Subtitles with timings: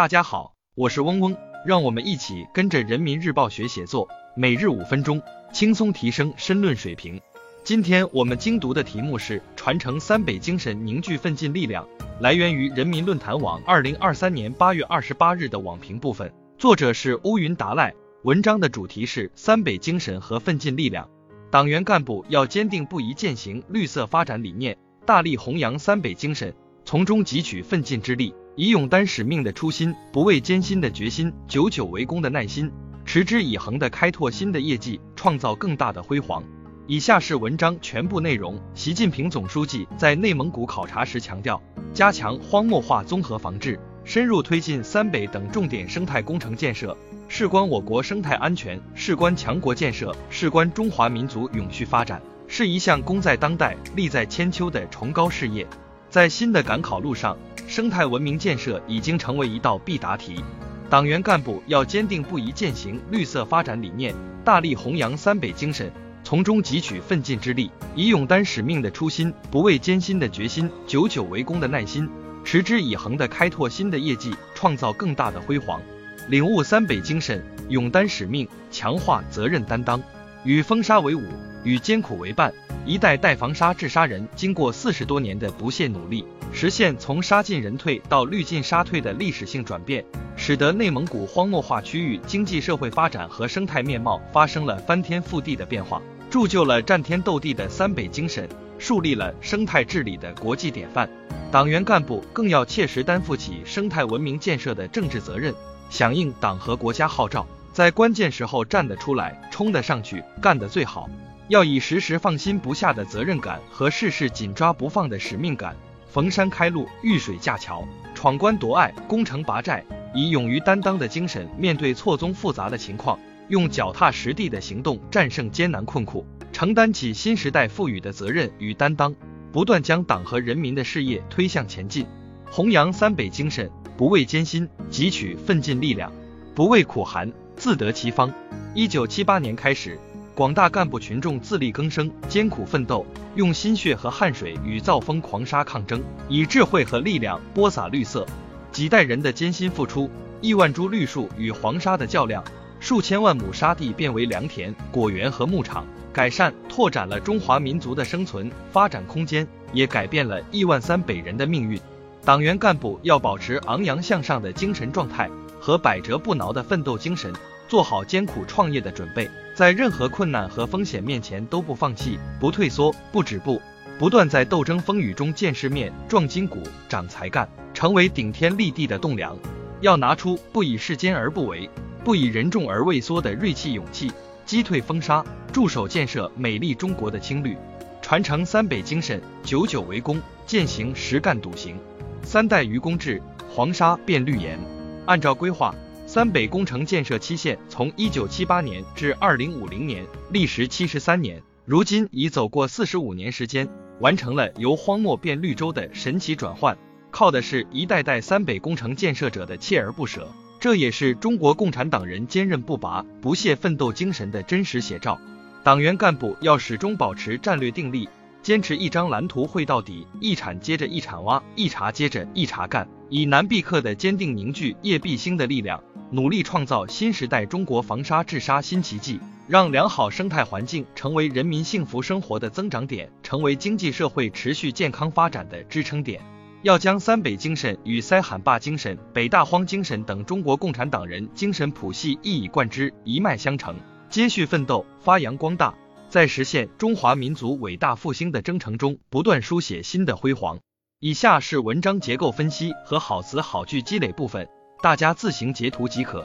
[0.00, 5.20] 大家好，我是嗡嗡，让我们一起跟着人民日报学写作，每日五分钟，
[5.52, 7.20] 轻松提升申论水平。
[7.64, 11.86] 今天我们精读的题目是传承三北精神，凝聚奋进力量，
[12.18, 17.92] 来源于人民论坛网二零二三年八月二十八日的网评部分，作者是乌云达赖。
[18.22, 21.06] 文章的主题是三北精神和奋进力量。
[21.50, 26.54] 党员干部要坚定不移践行绿色发展理念，大力弘扬三北精神，
[26.86, 28.34] 从中汲取奋进之力。
[28.56, 32.70] 以勇担使命的初心，不畏艰辛的决心，久久为功的耐心，
[33.04, 36.42] 持之以恒的开拓新的业绩，创造更大的辉煌。
[36.86, 38.60] 以下是文章全部内容。
[38.74, 41.62] 习近平总书记在内蒙古考察时强调，
[41.94, 46.96] 加强荒漠化综合防治，深入推进三北等重点生态工程建设，
[47.28, 55.64] 事关我国生态安全，事关强国建设，事关中华民族永续发展，是一项功在当代、利在千秋的崇高事业。
[56.08, 57.38] 在新的赶考路上，
[57.70, 60.42] 生态文明建设已经成为一道必答题。
[60.90, 64.12] 党员干部要坚定不移践行绿色发展理念，
[64.44, 65.88] 大力弘扬三北精神，
[66.24, 67.70] 从中汲取奋进之力。
[67.94, 72.10] 以勇担使命的初心，不畏艰辛的决心，久久为功的耐心，
[72.42, 75.80] 持之以恒的开拓新的业绩，创造更大的辉煌。
[76.28, 80.02] 领悟三北精神，勇担使命，强化责任担当，
[80.42, 81.22] 与风沙为伍，
[81.64, 82.52] 与艰苦为伴。
[82.86, 90.02] 一代代防沙治沙人，经过四十多年的不懈努力，实现从沙进人退到绿进沙退的历史性转变，
[90.34, 96.00] 使得内蒙古荒漠化区域经济社会发展和生态面貌发生了翻天覆地的变化，
[96.30, 101.08] 铸就了战天斗地的三北精神，树立了生态治理的国际典范。
[101.52, 105.54] 党员干部更要切实担负起生态文明建设的政治责任，
[105.90, 111.10] 响应党和国家号召，在关键时候站得出来，冲得上去，干得最好。
[111.50, 115.74] 要以时时放心不下的责任感和事事紧抓不放的使命感，
[116.08, 117.84] 逢山开路，遇水架桥，
[118.14, 119.84] 闯关夺隘，攻城拔寨，
[120.14, 129.12] 以勇于担当的精神面对错综复杂的情况，用脚踏实地的行动战胜艰难困苦，承担起新时代赋予的责任与担当，
[129.50, 132.06] 不断将党和人民的事业推向前进，
[132.48, 136.12] 弘扬三北精神，不畏艰辛，汲取奋进力量，
[136.54, 138.32] 不畏苦寒，自得其方。
[138.72, 139.98] 一九七八年开始。
[140.40, 148.26] 广大干部群众自力更生，艰苦奋斗，用心血和汗水与造风狂沙抗争，以智慧和力量播撒绿色。
[148.72, 152.42] 几代人的艰辛付出，亿万株绿树与黄沙的较量，
[152.80, 161.78] 数千万亩沙地变为良田、果园和牧场，改善拓展了中华民族的生存发展空间，也改变了亿万三北人的命运。
[162.24, 165.28] 党员干部要保持昂扬向上的精神状态
[165.60, 167.30] 和百折不挠的奋斗精神，
[167.70, 169.30] 做好艰苦创业的准备。
[169.54, 173.62] 在任何困难和风险面前都不放弃、不退缩、不止步，
[173.96, 179.38] 不断在斗争风雨中见世面、壮筋骨、长才干，成为顶天立地的栋梁。
[179.82, 181.70] 要拿出不以世间而不为、
[182.02, 184.10] 不以人众而畏缩的锐气勇气，
[184.44, 187.56] 击退风沙，驻守建设美丽中国的青绿，
[188.02, 191.78] 传承三北精神，久久为功，践行实干笃行。
[192.24, 194.58] 三代愚公至，黄沙变绿岩。
[195.06, 195.72] 按照规划。
[196.12, 203.68] 三北工程建设期限从一九七八年至二零五零年，历时七十三年，如今已走过四十五年时间，
[204.00, 206.76] 完成了由荒漠变绿洲的神奇转换，
[207.12, 210.26] 靠的是一代代三北工程建设者的锲而不舍，
[210.58, 215.16] 这也是中国共产党人坚韧不拔、不懈奋斗精神的真实写照。
[215.62, 218.08] 党员干部要始终保持战略定力，
[218.42, 225.80] 坚持一张蓝图绘到底，一铲接着一铲挖，一茬接着一茬干，以难必克的坚定凝聚叶必兴的力量。
[226.12, 236.20] 努力创造新时代中国防沙治沙新奇迹，让良好生态环境成为人民幸福生活的增长点，成为经济社会持续健康发展的支撑点。
[236.62, 243.76] 要将三北精神与塞罕坝精神、北大荒精神等中国共产党人精神谱系一以贯之、一脉相承，
[244.08, 245.72] 接续奋斗，发扬光大，
[246.08, 250.58] 在实现中华民族伟大复兴的征程中不断书写新的辉煌。
[250.98, 254.48] 以下是文章结构分析和好词好句积累部分。
[254.82, 256.24] 大家自行截图即可。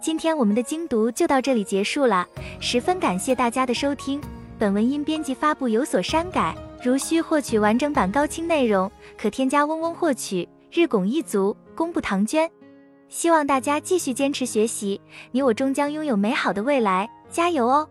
[0.00, 2.26] 今天我们的精读就到这里结束了，
[2.60, 4.20] 十分感谢大家的收听。
[4.58, 10.46] 本文因编辑发布有所删改，如需获取完整版高清内容，可添加嗡嗡获取。
[10.70, 12.50] 日拱一卒，功不唐捐。
[13.08, 17.88] 希望大家继续坚持学习，你我终将拥有美好的未来，加油哦！